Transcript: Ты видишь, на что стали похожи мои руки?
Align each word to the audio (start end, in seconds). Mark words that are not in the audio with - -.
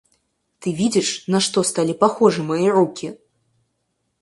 Ты 0.57 0.73
видишь, 0.73 1.23
на 1.27 1.39
что 1.39 1.61
стали 1.61 1.93
похожи 1.93 2.41
мои 2.41 2.67
руки? 2.67 3.19